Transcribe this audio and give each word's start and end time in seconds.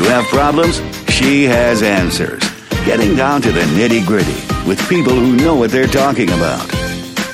You 0.00 0.06
have 0.06 0.24
problems? 0.28 0.80
She 1.10 1.44
has 1.44 1.82
answers. 1.82 2.42
Getting 2.86 3.16
down 3.16 3.42
to 3.42 3.52
the 3.52 3.60
nitty 3.60 4.06
gritty 4.06 4.32
with 4.66 4.80
people 4.88 5.12
who 5.12 5.36
know 5.36 5.54
what 5.54 5.70
they're 5.70 5.86
talking 5.86 6.30
about. 6.30 6.66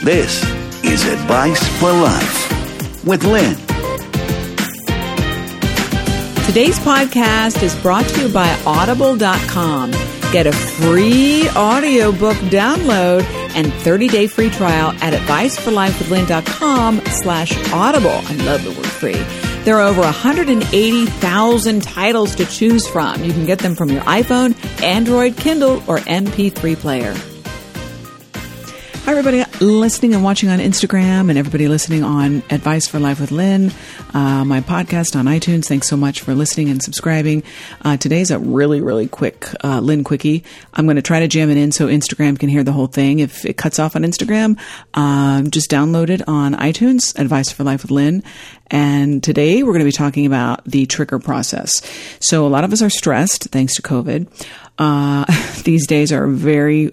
This 0.03 0.43
is 0.83 1.07
Advice 1.07 1.65
for 1.79 1.93
Life 1.93 3.05
with 3.05 3.23
Lynn. 3.23 3.55
Today's 6.45 6.81
podcast 6.81 7.63
is 7.63 7.73
brought 7.83 8.05
to 8.07 8.23
you 8.23 8.35
by 8.35 8.49
Audible.com. 8.67 9.93
Get 10.33 10.49
a 10.49 10.53
free 10.53 11.49
audiobook 11.51 12.37
download 12.51 13.23
and 13.55 13.69
30-day 13.69 14.27
free 14.27 14.51
trial 14.51 14.91
at 15.01 15.13
adviceforlifewithlynn.com 15.13 17.01
slash 17.07 17.73
audible. 17.73 18.11
I 18.11 18.35
love 18.45 18.65
the 18.65 18.71
word 18.71 18.87
free. 18.87 19.46
There 19.67 19.81
are 19.81 19.89
over 19.89 20.03
180,000 20.03 21.83
titles 21.83 22.37
to 22.37 22.47
choose 22.47 22.87
from. 22.87 23.25
You 23.25 23.33
can 23.33 23.47
get 23.47 23.59
them 23.59 23.75
from 23.75 23.91
your 23.91 24.03
iPhone, 24.03 24.55
Android, 24.81 25.37
Kindle, 25.37 25.83
or 25.89 25.99
MP3 25.99 26.77
player. 26.77 27.13
Hi, 29.07 29.13
everybody 29.13 29.45
listening 29.61 30.15
and 30.15 30.25
watching 30.25 30.49
on 30.49 30.59
Instagram, 30.59 31.31
and 31.31 31.39
everybody 31.39 31.69
listening 31.69 32.03
on 32.03 32.43
Advice 32.51 32.89
for 32.89 32.99
Life 32.99 33.21
with 33.21 33.31
Lynn, 33.31 33.71
uh, 34.13 34.45
my 34.45 34.61
podcast 34.63 35.15
on 35.15 35.27
iTunes. 35.27 35.69
Thanks 35.69 35.89
so 35.89 35.97
much 35.97 36.23
for 36.23 36.35
listening 36.35 36.71
and 36.71 36.83
subscribing. 36.83 37.45
Uh, 37.83 37.97
today's 37.99 38.33
a 38.33 38.41
really, 38.41 38.81
really 38.81 39.07
quick 39.07 39.47
uh, 39.63 39.79
Lynn 39.79 40.03
Quickie. 40.03 40.43
I'm 40.75 40.87
going 40.87 40.97
to 40.97 41.03
try 41.03 41.21
to 41.21 41.29
jam 41.29 41.51
it 41.51 41.57
in 41.57 41.71
so 41.71 41.87
Instagram 41.87 42.37
can 42.37 42.49
hear 42.49 42.65
the 42.65 42.73
whole 42.73 42.89
thing. 42.89 43.21
If 43.21 43.45
it 43.47 43.57
cuts 43.57 43.79
off 43.79 43.95
on 43.95 44.03
Instagram, 44.03 44.59
um, 44.95 45.53
just 45.53 45.71
download 45.71 46.11
it 46.11 46.29
on 46.29 46.55
iTunes, 46.55 47.17
Advice 47.17 47.53
for 47.53 47.63
Life 47.63 47.83
with 47.83 47.93
Lynn. 47.93 48.25
And 48.73 49.23
today 49.23 49.63
we're 49.63 49.73
going 49.73 49.85
to 49.85 49.85
be 49.85 49.93
talking 49.93 50.27
about 50.27 50.65
the 50.65 50.85
trigger 50.87 51.21
process. 51.21 51.81
So 52.19 52.45
a 52.45 52.49
lot 52.49 52.65
of 52.65 52.73
us 52.73 52.83
are 52.83 52.91
stressed 52.91 53.51
thanks 53.51 53.77
to 53.77 53.83
COVID. 53.83 54.27
Uh, 54.79 55.25
these 55.63 55.87
days 55.87 56.13
are 56.13 56.27
very 56.27 56.91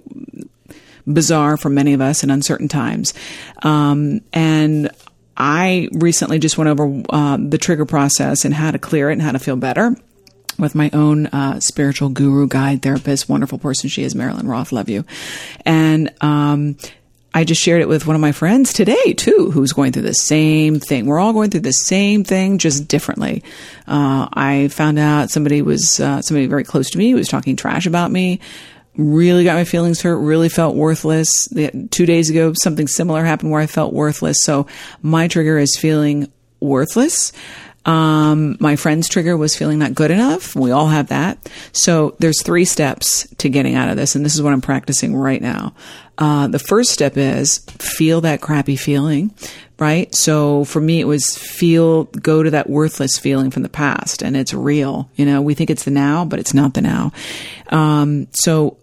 bizarre 1.06 1.58
for 1.58 1.70
many 1.70 1.94
of 1.94 2.02
us 2.02 2.24
in 2.24 2.30
uncertain 2.30 2.68
times. 2.68 3.14
Um, 3.62 4.22
and 4.32 4.90
I 5.36 5.90
recently 5.94 6.40
just 6.40 6.58
went 6.58 6.70
over 6.70 7.04
uh, 7.10 7.38
the 7.40 7.58
trigger 7.58 7.86
process 7.86 8.46
and 8.46 8.54
how 8.54 8.72
to 8.72 8.80
clear 8.80 9.10
it 9.10 9.14
and 9.14 9.22
how 9.22 9.32
to 9.32 9.40
feel 9.40 9.56
better 9.56 9.96
with 10.60 10.76
my 10.76 10.90
own 10.94 11.28
uh, 11.28 11.60
spiritual 11.60 12.10
guru, 12.10 12.48
guide, 12.48 12.82
therapist, 12.82 13.28
wonderful 13.28 13.58
person 13.58 13.90
she 13.90 14.04
is, 14.04 14.14
Marilyn 14.14 14.48
Roth. 14.48 14.72
Love 14.72 14.90
you. 14.90 15.04
And 15.66 16.14
um, 16.22 16.78
I 17.34 17.44
just 17.44 17.62
shared 17.62 17.82
it 17.82 17.88
with 17.88 18.06
one 18.06 18.16
of 18.16 18.22
my 18.22 18.32
friends 18.32 18.74
today 18.74 19.14
too, 19.14 19.50
who's 19.52 19.74
going 19.74 19.92
through 19.92 20.04
the 20.04 20.14
same 20.14 20.80
thing. 20.80 21.08
We're 21.08 21.20
all 21.20 21.34
going 21.34 21.50
through 21.50 21.62
the 21.62 21.72
same 21.72 22.24
thing, 22.24 22.60
just 22.60 22.88
differently. 22.88 23.44
Uh, 23.88 24.28
I 24.32 24.68
found 24.68 25.00
out 25.00 25.32
somebody 25.32 25.64
was 25.64 26.00
uh, 26.00 26.22
somebody 26.22 26.46
very 26.46 26.64
close 26.64 26.92
to 26.92 26.98
me 27.00 27.16
was 27.16 27.28
talking 27.28 27.56
trash 27.56 27.88
about 27.88 28.12
me 28.12 28.40
really 28.96 29.44
got 29.44 29.56
my 29.56 29.64
feelings 29.64 30.02
hurt, 30.02 30.18
really 30.18 30.50
felt 30.50 30.76
worthless. 30.76 31.48
Two 31.92 32.06
days 32.06 32.30
ago, 32.30 32.54
something 32.54 32.88
similar 32.88 33.24
happened 33.24 33.52
where 33.52 33.62
I 33.62 33.68
felt 33.68 33.94
worthless. 33.94 34.44
So 34.44 34.68
my 35.02 35.28
trigger 35.28 35.58
is 35.58 35.78
feeling 35.78 36.32
worthless. 36.60 37.34
Um, 37.86 38.56
my 38.60 38.78
friend's 38.78 39.10
trigger 39.10 39.36
was 39.36 39.56
feeling 39.58 39.80
not 39.80 39.94
good 39.94 40.12
enough. 40.12 40.56
We 40.56 40.72
all 40.72 40.88
have 40.88 41.08
that. 41.10 41.38
So 41.74 42.16
there's 42.20 42.42
three 42.42 42.66
steps 42.66 43.28
to 43.40 43.50
getting 43.50 43.76
out 43.76 43.90
of 43.90 43.98
this. 43.98 44.16
And 44.16 44.24
this 44.24 44.36
is 44.36 44.42
what 44.42 44.54
I'm 44.54 44.62
practicing 44.62 45.16
right 45.16 45.42
now. 45.42 45.74
Uh, 46.18 46.48
the 46.48 46.60
first 46.60 46.92
step 46.92 47.18
is 47.18 47.60
feel 47.80 48.22
that 48.22 48.40
crappy 48.40 48.78
feeling, 48.78 49.34
right? 49.80 50.14
So 50.16 50.64
for 50.64 50.80
me, 50.80 51.02
it 51.02 51.08
was 51.08 51.36
feel, 51.36 52.06
go 52.06 52.44
to 52.44 52.52
that 52.52 52.70
worthless 52.70 53.18
feeling 53.18 53.52
from 53.52 53.64
the 53.64 53.70
past 53.70 54.22
and 54.22 54.38
it's 54.38 54.54
real. 54.54 55.10
You 55.16 55.26
know, 55.26 55.42
we 55.42 55.54
think 55.54 55.70
it's 55.70 55.84
the 55.84 55.92
now, 55.92 56.24
but 56.24 56.40
it's 56.40 56.54
not 56.54 56.76
the 56.76 56.82
now. 56.82 57.12
Um, 57.70 58.28
so 58.32 58.78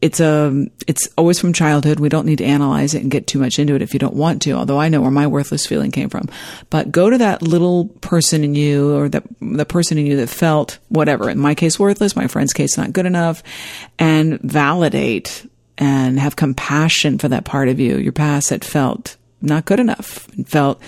it's 0.00 0.20
a 0.20 0.66
it's 0.86 1.08
always 1.16 1.40
from 1.40 1.52
childhood. 1.52 1.98
We 2.00 2.08
don't 2.08 2.26
need 2.26 2.38
to 2.38 2.44
analyze 2.44 2.94
it 2.94 3.02
and 3.02 3.10
get 3.10 3.26
too 3.26 3.38
much 3.38 3.58
into 3.58 3.74
it 3.74 3.82
if 3.82 3.92
you 3.92 3.98
don't 3.98 4.14
want 4.14 4.42
to. 4.42 4.52
Although 4.52 4.80
I 4.80 4.88
know 4.88 5.00
where 5.00 5.10
my 5.10 5.26
worthless 5.26 5.66
feeling 5.66 5.90
came 5.90 6.08
from, 6.08 6.28
but 6.70 6.92
go 6.92 7.10
to 7.10 7.18
that 7.18 7.42
little 7.42 7.86
person 8.00 8.44
in 8.44 8.54
you 8.54 8.94
or 8.94 9.08
that 9.08 9.24
the 9.40 9.64
person 9.64 9.98
in 9.98 10.06
you 10.06 10.16
that 10.16 10.28
felt 10.28 10.78
whatever. 10.88 11.28
In 11.28 11.38
my 11.38 11.54
case, 11.54 11.78
worthless. 11.78 12.16
My 12.16 12.28
friend's 12.28 12.52
case, 12.52 12.76
not 12.76 12.92
good 12.92 13.06
enough, 13.06 13.42
and 13.98 14.40
validate 14.40 15.46
and 15.76 16.18
have 16.18 16.36
compassion 16.36 17.18
for 17.18 17.28
that 17.28 17.44
part 17.44 17.68
of 17.68 17.78
you, 17.78 17.98
your 17.98 18.12
past 18.12 18.50
that 18.50 18.64
felt 18.64 19.16
not 19.40 19.64
good 19.64 19.80
enough 19.80 20.28
and 20.30 20.48
felt 20.48 20.80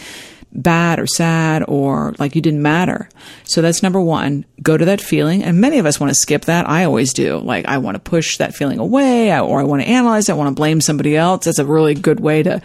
bad 0.53 0.99
or 0.99 1.07
sad 1.07 1.65
or 1.69 2.15
like 2.19 2.35
you 2.35 2.43
didn't 2.43 2.63
matter. 2.63 3.09
So 3.45 3.63
that's 3.63 3.83
number 3.83 4.01
one. 4.01 4.45
Go 4.63 4.77
to 4.77 4.85
that 4.87 5.01
feeling. 5.01 5.43
And 5.43 5.61
many 5.61 5.79
of 5.79 5.87
us 5.87 6.01
want 6.01 6.11
to 6.11 6.15
skip 6.15 6.47
that. 6.47 6.69
I 6.69 6.85
always 6.85 7.13
do. 7.13 7.39
Like 7.39 7.67
I 7.67 7.79
want 7.79 7.95
to 7.95 8.01
push 8.01 8.39
that 8.39 8.55
feeling 8.55 8.79
away 8.79 9.33
or 9.39 9.61
I 9.61 9.65
want 9.65 9.83
to 9.83 9.89
analyze 9.89 10.29
it. 10.29 10.33
I 10.33 10.37
want 10.37 10.49
to 10.49 10.55
blame 10.55 10.81
somebody 10.81 11.17
else. 11.17 11.45
That's 11.45 11.59
a 11.59 11.65
really 11.65 11.95
good 11.95 12.21
way 12.21 12.43
to, 12.43 12.61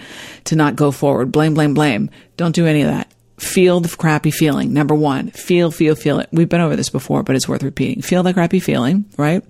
to 0.46 0.56
not 0.56 0.76
go 0.76 0.92
forward. 0.92 1.32
Blame, 1.32 1.54
blame, 1.54 1.74
blame. 1.74 2.10
Don't 2.38 2.56
do 2.56 2.66
any 2.66 2.82
of 2.82 2.88
that. 2.88 3.12
Feel 3.38 3.82
the 3.82 3.90
crappy 3.90 4.32
feeling. 4.32 4.74
Number 4.74 4.96
one, 4.96 5.30
feel, 5.32 5.70
feel, 5.70 5.96
feel 5.96 6.20
it. 6.20 6.30
We've 6.32 6.48
been 6.48 6.62
over 6.62 6.78
this 6.78 6.90
before, 6.90 7.22
but 7.22 7.36
it's 7.36 7.50
worth 7.50 7.64
repeating. 7.64 8.02
Feel 8.02 8.24
the 8.24 8.34
crappy 8.34 8.62
feeling, 8.62 9.06
right? 9.18 9.44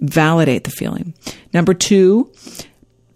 Validate 0.00 0.64
the 0.64 0.70
feeling. 0.70 1.14
Number 1.54 1.72
two, 1.72 2.32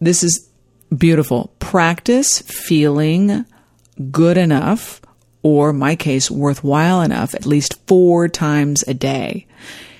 this 0.00 0.22
is 0.22 0.48
beautiful. 0.96 1.52
Practice 1.58 2.42
feeling 2.42 3.44
good 4.10 4.36
enough, 4.36 5.00
or 5.42 5.72
my 5.72 5.96
case, 5.96 6.30
worthwhile 6.30 7.02
enough, 7.02 7.34
at 7.34 7.46
least 7.46 7.78
four 7.86 8.28
times 8.28 8.82
a 8.86 8.94
day. 8.94 9.46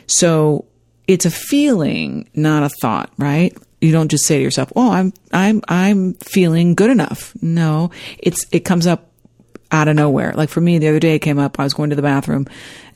So 0.07 0.65
it's 1.07 1.27
a 1.27 1.31
feeling, 1.31 2.29
not 2.35 2.63
a 2.63 2.69
thought, 2.69 3.13
right? 3.19 3.57
You 3.81 3.93
don't 3.93 4.11
just 4.11 4.25
say 4.25 4.39
to 4.39 4.43
yourself, 4.43 4.73
"Oh, 4.75 4.93
I'm 4.93 5.13
I'm 5.33 5.61
I'm 5.69 6.15
feeling 6.15 6.75
good 6.75 6.91
enough." 6.91 7.35
No, 7.43 7.91
it's 8.19 8.47
it 8.51 8.61
comes 8.61 8.87
up 8.87 9.11
out 9.75 9.89
of 9.89 9.97
nowhere. 9.97 10.33
Like 10.35 10.49
for 10.49 10.61
me, 10.61 10.79
the 10.79 10.89
other 10.89 11.01
day 11.01 11.17
it 11.17 11.19
came 11.19 11.39
up. 11.39 11.59
I 11.59 11.65
was 11.65 11.75
going 11.75 11.91
to 11.91 11.97
the 11.97 12.03
bathroom, 12.03 12.47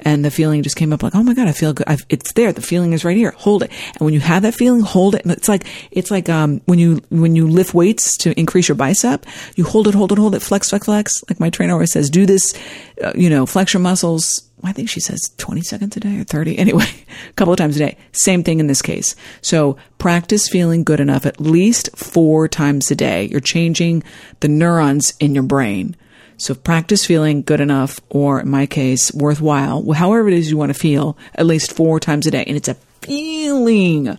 and 0.01 0.25
the 0.25 0.31
feeling 0.31 0.63
just 0.63 0.77
came 0.77 0.93
up. 0.93 1.03
Like, 1.03 1.15
oh 1.15 1.25
my 1.25 1.35
god, 1.35 1.49
I 1.49 1.53
feel 1.53 1.73
good. 1.73 1.89
I've, 1.89 2.07
it's 2.09 2.33
there. 2.33 2.53
The 2.53 2.63
feeling 2.63 2.93
is 2.93 3.05
right 3.05 3.17
here. 3.17 3.33
Hold 3.37 3.65
it. 3.65 3.71
And 3.95 4.01
when 4.03 4.15
you 4.15 4.21
have 4.21 4.43
that 4.43 4.55
feeling, 4.55 4.81
hold 4.81 5.17
it. 5.17 5.23
And 5.23 5.33
it's 5.33 5.49
like 5.49 5.67
it's 5.91 6.11
like 6.11 6.29
um 6.29 6.61
when 6.67 6.79
you 6.79 7.03
when 7.11 7.35
you 7.35 7.49
lift 7.49 7.75
weights 7.75 8.17
to 8.19 8.39
increase 8.39 8.69
your 8.69 8.77
bicep, 8.77 9.27
you 9.57 9.65
hold 9.65 9.89
it, 9.89 9.95
hold 9.95 10.13
it, 10.13 10.19
hold 10.19 10.37
it, 10.37 10.41
flex, 10.41 10.71
flex, 10.71 10.87
flex. 10.87 11.23
Like 11.29 11.41
my 11.41 11.51
trainer 11.51 11.73
always 11.73 11.93
says, 11.93 12.09
do 12.09 12.25
this. 12.27 12.55
Uh, 13.03 13.13
you 13.15 13.29
know, 13.29 13.45
flex 13.45 13.75
your 13.75 13.81
muscles. 13.81 14.45
I 14.65 14.73
think 14.73 14.89
she 14.89 14.99
says 15.01 15.33
20 15.39 15.61
seconds 15.63 15.97
a 15.97 16.01
day 16.01 16.19
or 16.19 16.25
30. 16.25 16.59
Anyway, 16.69 16.85
a 17.29 17.33
couple 17.35 17.53
of 17.53 17.59
times 17.59 17.77
a 17.77 17.79
day. 17.79 17.97
Same 18.13 18.43
thing 18.43 18.59
in 18.61 18.67
this 18.67 18.83
case. 18.83 19.15
So 19.43 19.77
practice 19.99 20.49
feeling 20.49 20.83
good 20.83 21.01
enough 21.01 21.27
at 21.27 21.41
least 21.41 21.97
four 21.97 22.49
times 22.49 22.91
a 22.91 22.97
day. 22.97 23.25
You're 23.25 23.41
changing 23.41 24.03
the 24.41 24.49
neurons 24.49 25.15
in 25.21 25.35
your 25.35 25.45
brain. 25.45 25.97
So 26.39 26.55
practice 26.55 27.05
feeling 27.05 27.43
good 27.43 27.61
enough, 27.61 28.01
or 28.09 28.41
in 28.41 28.49
my 28.49 28.67
case, 28.67 29.13
worthwhile, 29.13 29.93
however 29.93 30.29
it 30.29 30.35
is 30.35 30.51
you 30.51 30.57
want 30.57 30.73
to 30.73 30.79
feel, 30.79 31.19
at 31.35 31.47
least 31.47 31.73
four 31.73 31.99
times 31.99 32.27
a 32.27 32.31
day. 32.31 32.45
And 32.47 32.57
it's 32.57 32.69
a 32.69 32.77
feeling. 33.03 34.17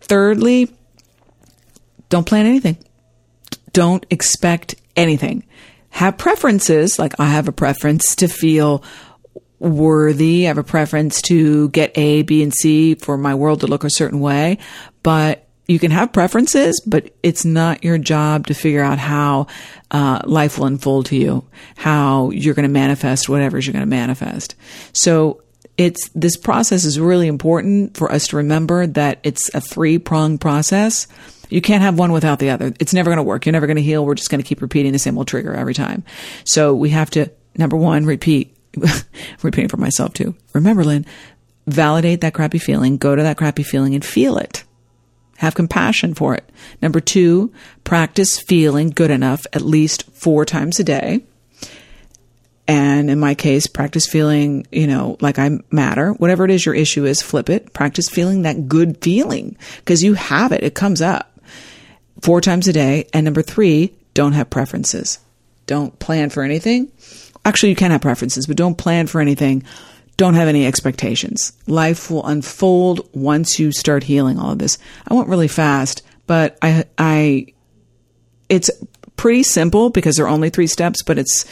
Thirdly, 0.00 0.70
don't 2.10 2.26
plan 2.26 2.46
anything. 2.46 2.76
Don't 3.72 4.04
expect 4.10 4.74
anything. 4.96 5.44
Have 5.90 6.18
preferences, 6.18 6.98
like 6.98 7.18
I 7.18 7.26
have 7.26 7.48
a 7.48 7.52
preference 7.52 8.14
to 8.16 8.28
feel 8.28 8.84
worthy. 9.58 10.44
I 10.44 10.48
have 10.48 10.58
a 10.58 10.62
preference 10.62 11.22
to 11.22 11.70
get 11.70 11.96
A, 11.96 12.22
B, 12.22 12.42
and 12.42 12.52
C 12.52 12.94
for 12.94 13.16
my 13.16 13.34
world 13.34 13.60
to 13.60 13.66
look 13.66 13.84
a 13.84 13.90
certain 13.90 14.20
way. 14.20 14.58
But 15.02 15.47
you 15.68 15.78
can 15.78 15.90
have 15.90 16.12
preferences, 16.12 16.82
but 16.86 17.14
it's 17.22 17.44
not 17.44 17.84
your 17.84 17.98
job 17.98 18.46
to 18.46 18.54
figure 18.54 18.82
out 18.82 18.98
how 18.98 19.46
uh, 19.90 20.20
life 20.24 20.58
will 20.58 20.66
unfold 20.66 21.06
to 21.06 21.16
you, 21.16 21.46
how 21.76 22.30
you're 22.30 22.54
going 22.54 22.66
to 22.66 22.72
manifest 22.72 23.28
whatever 23.28 23.58
you're 23.58 23.74
going 23.74 23.84
to 23.84 23.86
manifest. 23.86 24.56
So 24.94 25.42
it's 25.76 26.08
this 26.14 26.38
process 26.38 26.84
is 26.84 26.98
really 26.98 27.28
important 27.28 27.98
for 27.98 28.10
us 28.10 28.28
to 28.28 28.36
remember 28.38 28.86
that 28.86 29.20
it's 29.22 29.54
a 29.54 29.60
three 29.60 29.98
prong 29.98 30.38
process. 30.38 31.06
You 31.50 31.60
can't 31.60 31.82
have 31.82 31.98
one 31.98 32.12
without 32.12 32.38
the 32.38 32.50
other. 32.50 32.72
It's 32.80 32.94
never 32.94 33.10
going 33.10 33.18
to 33.18 33.22
work. 33.22 33.44
You're 33.44 33.52
never 33.52 33.66
going 33.66 33.76
to 33.76 33.82
heal. 33.82 34.04
We're 34.04 34.14
just 34.14 34.30
going 34.30 34.42
to 34.42 34.48
keep 34.48 34.62
repeating 34.62 34.92
the 34.92 34.98
same 34.98 35.18
old 35.18 35.28
trigger 35.28 35.54
every 35.54 35.74
time. 35.74 36.02
So 36.44 36.74
we 36.74 36.90
have 36.90 37.10
to 37.10 37.30
number 37.56 37.76
one 37.76 38.06
repeat. 38.06 38.54
repeating 39.42 39.68
for 39.68 39.78
myself 39.78 40.12
too. 40.12 40.34
Remember, 40.52 40.84
Lynn, 40.84 41.04
validate 41.66 42.20
that 42.20 42.34
crappy 42.34 42.58
feeling. 42.58 42.96
Go 42.96 43.16
to 43.16 43.22
that 43.22 43.36
crappy 43.36 43.62
feeling 43.62 43.94
and 43.94 44.04
feel 44.04 44.38
it 44.38 44.64
have 45.38 45.54
compassion 45.54 46.14
for 46.14 46.34
it. 46.34 46.48
Number 46.82 46.98
two, 46.98 47.52
practice 47.84 48.40
feeling 48.40 48.90
good 48.90 49.10
enough 49.10 49.46
at 49.52 49.62
least 49.62 50.10
four 50.10 50.44
times 50.44 50.80
a 50.80 50.84
day. 50.84 51.22
And 52.66 53.08
in 53.08 53.20
my 53.20 53.34
case, 53.34 53.68
practice 53.68 54.06
feeling, 54.06 54.66
you 54.72 54.88
know, 54.88 55.16
like 55.20 55.38
I 55.38 55.60
matter. 55.70 56.12
Whatever 56.12 56.44
it 56.44 56.50
is 56.50 56.66
your 56.66 56.74
issue 56.74 57.06
is, 57.06 57.22
flip 57.22 57.48
it. 57.48 57.72
Practice 57.72 58.08
feeling 58.08 58.42
that 58.42 58.68
good 58.68 59.00
feeling 59.00 59.56
because 59.78 60.02
you 60.02 60.14
have 60.14 60.50
it. 60.50 60.64
It 60.64 60.74
comes 60.74 61.00
up 61.00 61.38
four 62.20 62.40
times 62.40 62.66
a 62.66 62.72
day. 62.72 63.06
And 63.14 63.24
number 63.24 63.40
three, 63.40 63.94
don't 64.14 64.32
have 64.32 64.50
preferences. 64.50 65.20
Don't 65.66 65.98
plan 66.00 66.30
for 66.30 66.42
anything. 66.42 66.90
Actually, 67.44 67.70
you 67.70 67.76
can 67.76 67.92
have 67.92 68.00
preferences, 68.00 68.46
but 68.48 68.56
don't 68.56 68.76
plan 68.76 69.06
for 69.06 69.20
anything. 69.20 69.62
Don't 70.18 70.34
have 70.34 70.48
any 70.48 70.66
expectations. 70.66 71.52
Life 71.66 72.10
will 72.10 72.26
unfold 72.26 73.08
once 73.14 73.58
you 73.58 73.72
start 73.72 74.02
healing 74.02 74.38
all 74.38 74.50
of 74.50 74.58
this. 74.58 74.76
I 75.06 75.14
went 75.14 75.28
really 75.28 75.48
fast, 75.48 76.02
but 76.26 76.58
I, 76.60 76.84
I, 76.98 77.46
it's 78.48 78.70
pretty 79.16 79.44
simple 79.44 79.90
because 79.90 80.16
there 80.16 80.26
are 80.26 80.30
only 80.30 80.50
three 80.50 80.66
steps, 80.66 81.02
but 81.02 81.18
it's, 81.18 81.46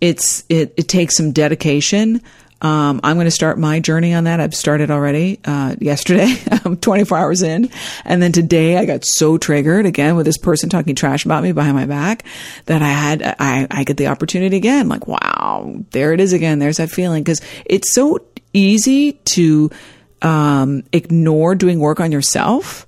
it's, 0.00 0.44
it, 0.50 0.74
it 0.76 0.86
takes 0.86 1.16
some 1.16 1.32
dedication. 1.32 2.20
Um, 2.64 3.00
I'm 3.04 3.16
going 3.16 3.26
to 3.26 3.30
start 3.30 3.58
my 3.58 3.78
journey 3.78 4.14
on 4.14 4.24
that. 4.24 4.40
I've 4.40 4.54
started 4.54 4.90
already 4.90 5.38
uh, 5.44 5.76
yesterday. 5.80 6.34
I'm 6.64 6.76
24 6.80 7.18
hours 7.18 7.42
in, 7.42 7.68
and 8.06 8.22
then 8.22 8.32
today 8.32 8.78
I 8.78 8.86
got 8.86 9.04
so 9.04 9.36
triggered 9.36 9.84
again 9.84 10.16
with 10.16 10.24
this 10.24 10.38
person 10.38 10.70
talking 10.70 10.94
trash 10.94 11.26
about 11.26 11.42
me 11.42 11.52
behind 11.52 11.76
my 11.76 11.84
back 11.84 12.24
that 12.64 12.80
I 12.80 12.88
had 12.88 13.22
I 13.38 13.66
I 13.70 13.84
get 13.84 13.98
the 13.98 14.06
opportunity 14.06 14.56
again. 14.56 14.88
Like 14.88 15.06
wow, 15.06 15.76
there 15.90 16.14
it 16.14 16.20
is 16.20 16.32
again. 16.32 16.58
There's 16.58 16.78
that 16.78 16.90
feeling 16.90 17.22
because 17.22 17.42
it's 17.66 17.92
so 17.92 18.18
easy 18.54 19.12
to 19.12 19.70
um, 20.22 20.84
ignore 20.90 21.54
doing 21.54 21.80
work 21.80 22.00
on 22.00 22.12
yourself 22.12 22.86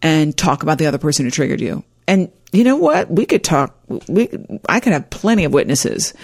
and 0.00 0.34
talk 0.34 0.62
about 0.62 0.78
the 0.78 0.86
other 0.86 0.96
person 0.96 1.26
who 1.26 1.30
triggered 1.30 1.60
you. 1.60 1.84
And 2.06 2.32
you 2.50 2.64
know 2.64 2.76
what? 2.76 3.10
We 3.10 3.26
could 3.26 3.44
talk. 3.44 3.76
We 4.08 4.30
I 4.70 4.80
could 4.80 4.94
have 4.94 5.10
plenty 5.10 5.44
of 5.44 5.52
witnesses 5.52 6.14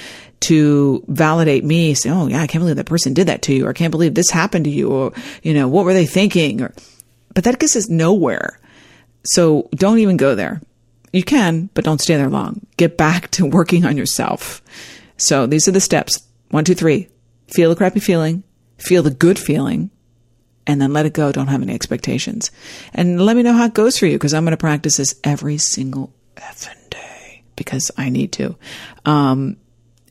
to 0.45 1.05
validate 1.09 1.65
me, 1.65 1.95
say, 1.95 2.11
"Oh 2.11 2.27
yeah, 2.27 2.41
I 2.41 2.47
can't 2.47 2.63
believe 2.63 2.77
that 2.77 2.87
person 2.87 3.15
did 3.15 3.29
that 3.29 3.43
to 3.43 3.55
you," 3.55 3.67
or 3.67 3.71
"I 3.71 3.75
can't 3.75 3.91
believe 3.91 4.15
this 4.15 4.31
happened 4.31 4.65
to 4.67 4.71
you," 4.71 4.89
or 4.89 5.13
you 5.43 5.55
know, 5.55 5.69
what 5.69 5.85
were 5.85 5.95
they 5.95 6.07
thinking? 6.07 6.63
Or, 6.63 6.73
but 7.35 7.45
that 7.45 7.59
gets 7.59 7.77
us 7.77 7.89
nowhere. 7.89 8.61
So 9.25 9.69
don't 9.75 9.99
even 9.99 10.17
go 10.17 10.35
there. 10.35 10.61
You 11.13 11.23
can, 11.23 11.71
but 11.75 11.85
don't 11.85 12.01
stay 12.01 12.17
there 12.17 12.29
long. 12.29 12.67
Get 12.77 12.97
back 12.97 13.31
to 13.33 13.47
working 13.59 13.85
on 13.85 13.97
yourself. 13.97 14.63
So 15.17 15.47
these 15.47 15.67
are 15.69 15.73
the 15.73 15.81
steps: 15.81 16.23
one, 16.51 16.65
two, 16.65 16.75
three. 16.75 17.09
Feel 17.49 17.71
the 17.71 17.77
crappy 17.77 18.01
feeling. 18.01 18.43
Feel 18.79 19.03
the 19.03 19.11
good 19.11 19.39
feeling. 19.39 19.91
And 20.67 20.81
then 20.81 20.93
let 20.95 21.05
it 21.05 21.13
go. 21.13 21.31
Don't 21.31 21.49
have 21.49 21.63
any 21.63 21.75
expectations. 21.75 22.51
And 22.95 23.21
let 23.21 23.37
me 23.37 23.43
know 23.43 23.53
how 23.53 23.67
it 23.67 23.75
goes 23.75 23.99
for 23.99 24.07
you 24.07 24.15
because 24.15 24.33
I'm 24.33 24.45
going 24.45 24.53
to 24.53 24.57
practice 24.57 24.97
this 24.97 25.15
every 25.23 25.59
single 25.59 26.13
effing 26.37 26.89
day 26.89 27.43
because 27.55 27.91
I 27.99 28.09
need 28.09 28.33
to. 28.33 28.57
Um, 29.05 29.59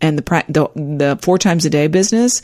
and 0.03 0.19
the, 0.19 0.43
the 0.49 0.69
the 0.75 1.19
four 1.23 1.39
times 1.39 1.65
a 1.65 1.69
day 1.71 1.87
business 1.87 2.43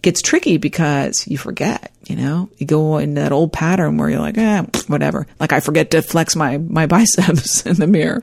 gets 0.00 0.22
tricky 0.22 0.56
because 0.56 1.26
you 1.26 1.36
forget, 1.36 1.92
you 2.06 2.16
know, 2.16 2.48
you 2.56 2.66
go 2.66 2.96
in 2.98 3.14
that 3.14 3.32
old 3.32 3.52
pattern 3.52 3.98
where 3.98 4.08
you're 4.08 4.20
like, 4.20 4.38
eh, 4.38 4.62
whatever. 4.86 5.26
Like 5.38 5.52
I 5.52 5.60
forget 5.60 5.90
to 5.90 6.00
flex 6.00 6.34
my, 6.34 6.56
my 6.56 6.86
biceps 6.86 7.66
in 7.66 7.76
the 7.76 7.86
mirror. 7.86 8.22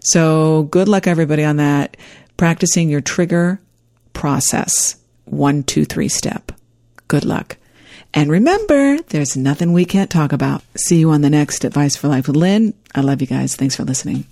So 0.00 0.64
good 0.64 0.88
luck 0.88 1.06
everybody 1.06 1.42
on 1.42 1.56
that. 1.56 1.96
Practicing 2.36 2.88
your 2.88 3.00
trigger 3.00 3.60
process. 4.12 4.96
One, 5.24 5.62
two, 5.62 5.84
three 5.84 6.08
step. 6.08 6.52
Good 7.08 7.24
luck. 7.24 7.56
And 8.14 8.30
remember, 8.30 8.98
there's 9.08 9.36
nothing 9.36 9.72
we 9.72 9.86
can't 9.86 10.10
talk 10.10 10.32
about. 10.32 10.62
See 10.76 10.98
you 10.98 11.10
on 11.10 11.22
the 11.22 11.30
next 11.30 11.64
Advice 11.64 11.96
for 11.96 12.08
Life 12.08 12.26
with 12.26 12.36
Lynn. 12.36 12.74
I 12.94 13.00
love 13.00 13.22
you 13.22 13.26
guys. 13.26 13.56
Thanks 13.56 13.74
for 13.74 13.84
listening. 13.84 14.26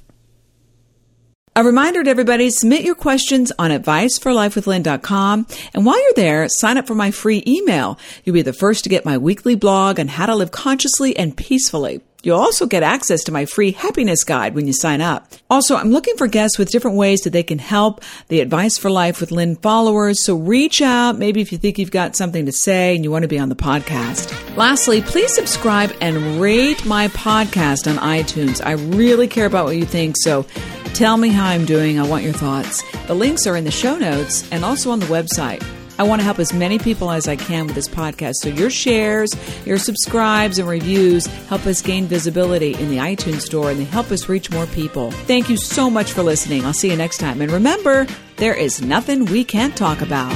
A 1.61 1.63
reminder 1.63 2.03
to 2.03 2.09
everybody, 2.09 2.49
submit 2.49 2.85
your 2.85 2.95
questions 2.95 3.53
on 3.59 3.71
adviceforlifewithlynn.com. 3.71 5.47
And 5.75 5.85
while 5.85 6.03
you're 6.03 6.15
there, 6.17 6.49
sign 6.49 6.79
up 6.79 6.87
for 6.87 6.95
my 6.95 7.11
free 7.11 7.45
email. 7.47 7.99
You'll 8.25 8.33
be 8.33 8.41
the 8.41 8.55
first 8.55 8.85
to 8.85 8.89
get 8.89 9.05
my 9.05 9.19
weekly 9.19 9.57
blog 9.57 10.01
on 10.01 10.09
how 10.09 10.25
to 10.25 10.35
live 10.35 10.53
consciously 10.53 11.15
and 11.19 11.37
peacefully. 11.37 12.01
You'll 12.23 12.39
also 12.39 12.67
get 12.67 12.83
access 12.83 13.25
to 13.25 13.33
my 13.33 13.45
free 13.45 13.73
happiness 13.73 14.25
guide 14.25 14.55
when 14.55 14.67
you 14.67 14.73
sign 14.73 15.03
up. 15.03 15.33
Also, 15.51 15.77
I'm 15.77 15.91
looking 15.91 16.17
for 16.17 16.27
guests 16.27 16.59
with 16.59 16.71
different 16.71 16.97
ways 16.97 17.21
that 17.23 17.31
they 17.31 17.43
can 17.43 17.59
help 17.59 18.03
the 18.29 18.41
Advice 18.41 18.79
for 18.79 18.91
Life 18.91 19.21
with 19.21 19.31
Lynn 19.31 19.57
followers. 19.57 20.25
So 20.25 20.37
reach 20.37 20.81
out, 20.81 21.19
maybe 21.19 21.43
if 21.43 21.53
you 21.53 21.59
think 21.59 21.79
you've 21.79 21.91
got 21.91 22.17
something 22.17 22.47
to 22.47 22.53
say 22.53 22.95
and 22.95 23.05
you 23.05 23.11
want 23.11 23.23
to 23.23 23.29
be 23.29 23.39
on 23.39 23.51
the 23.51 23.55
podcast. 23.55 24.57
Lastly, 24.57 25.03
please 25.03 25.35
subscribe 25.35 25.95
and 26.01 26.41
rate 26.41 26.87
my 26.87 27.09
podcast 27.09 27.87
on 27.87 27.97
iTunes. 27.99 28.65
I 28.65 28.73
really 28.97 29.29
care 29.29 29.47
about 29.47 29.67
what 29.67 29.77
you 29.77 29.85
think. 29.85 30.17
So 30.19 30.47
tell 30.95 31.17
me 31.17 31.29
how 31.29 31.47
I'm 31.47 31.65
doing. 31.65 31.99
I 31.99 32.07
want 32.07 32.25
your 32.25 32.33
thoughts. 32.33 32.83
The 33.07 33.15
links 33.15 33.47
are 33.47 33.57
in 33.57 33.65
the 33.65 33.71
show 33.71 33.97
notes 33.97 34.49
and 34.51 34.65
also 34.65 34.91
on 34.91 35.01
the 35.01 35.07
website. 35.07 35.65
I 35.99 36.03
want 36.03 36.21
to 36.21 36.25
help 36.25 36.39
as 36.39 36.55
many 36.55 36.79
people 36.79 37.11
as 37.11 37.29
I 37.29 37.37
can 37.37 37.67
with 37.67 37.75
this 37.75 37.89
podcast. 37.89 38.37
So 38.37 38.49
your 38.49 38.71
shares, 38.71 39.31
your 39.67 39.77
subscribes, 39.77 40.59
and 40.59 40.67
reviews 40.67 41.27
help 41.27 41.67
us 41.67 41.83
gain 41.83 42.07
visibility 42.07 42.75
in 42.75 42.89
the 42.89 42.97
iTunes 42.97 43.43
store 43.43 43.71
and 43.71 43.79
they 43.79 43.85
help 43.85 44.11
us 44.11 44.29
reach 44.29 44.51
more 44.51 44.67
people. 44.67 45.11
Thank 45.11 45.51
you 45.51 45.59
so 45.59 45.91
much 45.91 46.13
for 46.13 46.23
listening. 46.23 46.65
I'll 46.65 46.73
see 46.73 46.91
you 46.91 46.97
next 46.97 47.19
time. 47.19 47.43
And 47.43 47.53
remember, 47.53 48.07
there 48.37 48.55
is 48.55 48.81
nothing 48.81 49.27
we 49.27 49.45
can't 49.45 49.77
talk 49.77 50.01
about. 50.01 50.35